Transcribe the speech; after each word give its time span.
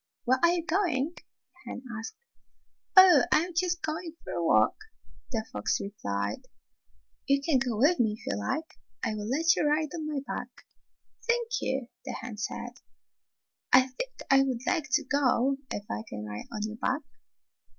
"Where 0.23 0.39
are 0.41 0.51
you 0.53 0.65
going?" 0.65 1.11
the 1.15 1.59
hen 1.69 1.83
asked. 1.99 2.15
"Oh, 2.97 3.23
I'm 3.31 3.53
just 3.53 3.83
going 3.83 4.13
for 4.23 4.33
a 4.33 4.43
walk," 4.43 4.75
the 5.31 5.45
fox 5.53 5.79
108 5.79 5.93
Fairy 6.01 6.35
Tale 6.39 6.41
Foxes 6.41 6.49
replied. 6.49 6.51
"You 7.27 7.41
can 7.43 7.59
go 7.59 7.77
with 7.77 7.99
me 7.99 8.17
if 8.17 8.25
you 8.25 8.35
like. 8.35 8.79
I 9.03 9.13
will 9.13 9.29
let 9.29 9.55
you 9.55 9.63
ride 9.67 9.89
bn 9.91 10.07
my 10.07 10.21
back." 10.25 10.65
"Thank 11.29 11.61
you," 11.61 11.87
the 12.03 12.13
hen 12.13 12.37
said, 12.37 12.79
"I 13.71 13.81
think 13.89 14.23
I 14.31 14.41
would 14.41 14.65
like 14.65 14.89
to 14.93 15.03
go 15.03 15.57
if 15.69 15.85
I 15.87 16.01
can 16.09 16.25
ride 16.25 16.47
on 16.51 16.63
your 16.63 16.77
back." 16.77 17.03